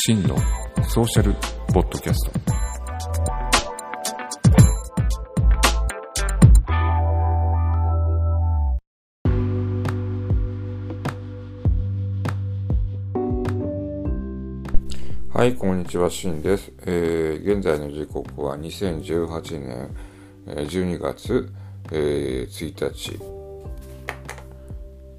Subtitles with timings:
[0.00, 0.36] 真の
[0.88, 1.34] ソーシャル
[1.74, 2.40] ポッドキャスト
[15.36, 16.72] はい、こんにちは、しんです。
[16.86, 19.90] えー、現在の時刻は2018年
[20.46, 21.52] 12月、
[21.90, 23.18] えー、1日、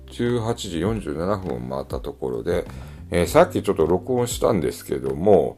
[0.08, 2.66] 18時47分回ったところで、
[3.12, 5.58] えー、さっきちょっと録音したんですけども、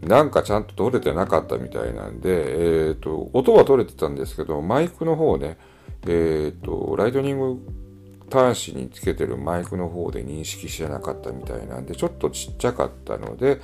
[0.00, 5.56] なんかちゃんと取れてなかったみたいなんで、えっ、ー、と、音は取れてたんですけど、マイクの方ね、
[6.06, 7.58] えっ、ー、と、ライトニング
[8.30, 13.60] 端子につけてるマイクの方で認識してなかったみたいなんで、ちょっとちっちゃかったので、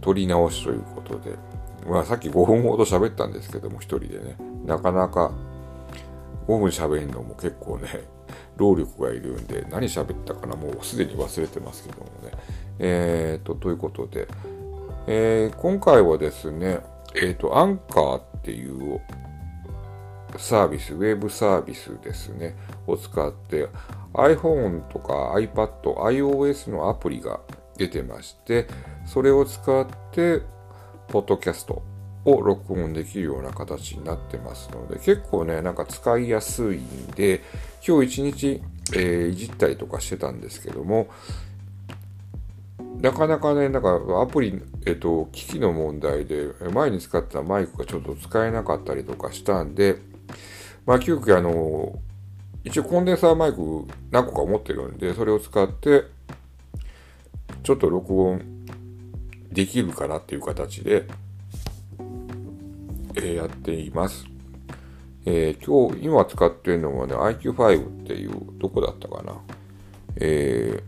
[0.00, 1.36] 撮り直しということで、
[1.88, 5.32] まあさっき5分ほど喋ったんですけども、一人でね、なかなか
[6.46, 8.04] 5分喋るのも結構ね、
[8.56, 12.32] 労力がいるんで、何喋ったかな、もうすでに忘れてますけどもね。
[12.78, 14.28] えーと、ということで、
[15.06, 16.80] えー、今回はですね、
[17.14, 19.00] えっ、ー、と、アンカーっていう
[20.36, 23.68] サービス、ウェブサービスですね、を使って
[24.14, 27.40] iPhone とか iPad、iOS のアプリが
[27.76, 28.66] 出てまして、
[29.06, 30.42] それを使って、
[31.08, 31.82] ポッドキャスト
[32.24, 37.42] を録音できるような形になってますので、結構ね、なんか使いやすいんで、
[37.86, 38.62] 今日一日、
[38.94, 41.08] えー、いじったりとかしてたんですけども、
[43.00, 49.98] なかなかね、なんかアプリ、えっと、機器の問題で、前に使ってたマイクがちょっと使えなかったりとかしたんで、
[50.86, 51.98] まあ、急遽あの、
[52.62, 53.58] 一応コンデンサーマイク
[54.12, 56.04] 何個か持ってるんで、それを使って、
[57.64, 58.64] ちょっと録音
[59.50, 61.08] できるかなっていう形で、
[63.16, 64.31] えー、やっています。
[65.24, 69.34] えー、今日、今使ってるのはね、IQ5 っていう、どこだったかな。
[70.16, 70.82] え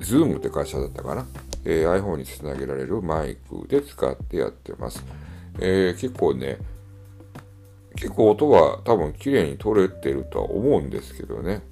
[0.00, 1.26] ー、Zoom って会社だったかな。
[1.64, 5.04] えー、iPhone につなげられるマイクで使ってやってます。
[5.60, 6.58] えー、結構ね、
[7.96, 11.62] 結構音は多分綺麗に取れてるとは思うんですけどね。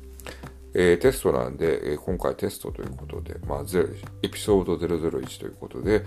[0.78, 3.65] えー、テストなんで、えー、今回テストということで、まあ、
[4.22, 6.04] エピソード001ということで、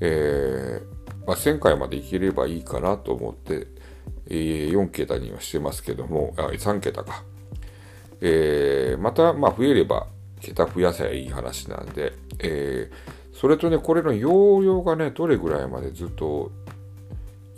[0.00, 3.66] えー、まあ、1000回までいければいいかなと思って、
[4.28, 7.24] え、4桁にはしてますけども、あ3桁か。
[8.20, 10.06] えー、また、まあ、増えれば、
[10.40, 16.50] 桁増やせばいい話なんで、えー、それとね、これの容量がね、どれぐらいまでずっと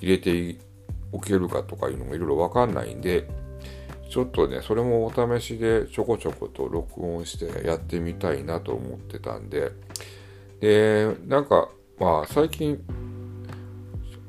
[0.00, 0.58] 入れて
[1.12, 3.28] おけるかとかいうのもいろいろわかんないんで、
[4.10, 9.72] ちょっとね、それもお試しでちょこちょこと録音してやってみたいなと思ってたんで、
[10.60, 12.78] で、なんか、まあ最近、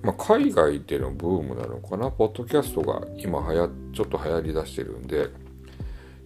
[0.03, 5.29] まあ、海外でのブームなのかな、ポッドキャストが今はや、ちょっと流行りだしてるんで、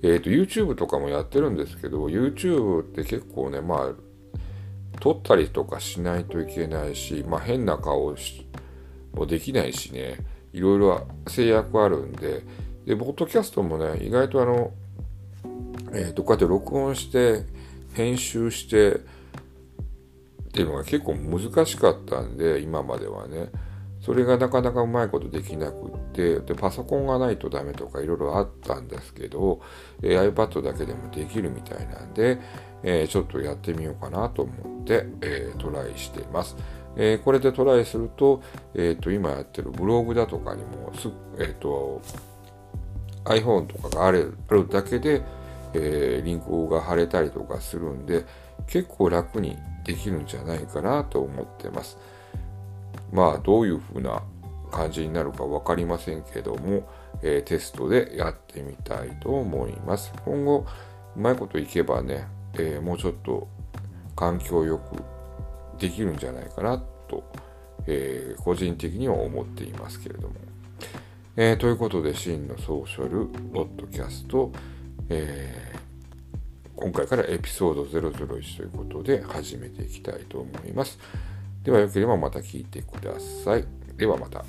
[0.02, 8.16] えっ、ー、と、YouTube とかもやってるんですけど、YouTube って結構ね、まあ、撮ったりとかしないといけないし、まあ変な顔
[9.14, 10.18] もできないしね、
[10.54, 12.42] いろいろ制約あるんで、
[12.86, 14.72] で、ポッドキャストもね、意外とあの、
[15.94, 17.44] えっ、ー、と、こうやって録音して、
[17.94, 19.02] 編集して、
[20.57, 23.50] っていうのが結構難しかったんで、今まではね。
[24.01, 29.62] それがなかなかうまいことできなくって、で、パソコンがないとダメとかいろいろあったんですけど、
[30.01, 32.40] え、iPad だけでもできるみたいなんで、
[32.84, 36.56] えー、ちょっとやってみようかなと思って、えー、トライしています。
[36.96, 38.41] え、これでトライすると、
[38.73, 41.09] えっ、と、今やってるブログだとかにもす、
[41.40, 42.01] えっ、と、
[43.25, 44.34] iPhone とかがある
[44.72, 45.22] だけで、
[45.73, 48.25] え、リンクが貼れたりとかするんで、
[48.67, 51.97] 結構楽にできるんじゃないかなと思ってます。
[53.11, 54.22] まあ、どういう風な
[54.72, 56.88] 感じになるか分かりませんけども、
[57.22, 60.13] えー、テストでやってみたいと思います。
[60.25, 60.66] 今後、
[61.16, 63.47] うまいこといけばね、えー、もうちょっと
[64.16, 65.03] 環境よく
[65.79, 67.23] できるんじゃないかなと、
[67.85, 70.35] えー、個人的には思っていますけれども。
[71.37, 74.52] えー、ということで、真のソーシャルポッドキャスト、
[75.08, 75.77] えー、
[76.78, 81.00] 今回からエピソード001ということで始めていきたいと思います。
[81.64, 83.66] では、よければまた聞いてください。
[83.97, 84.46] ではまた。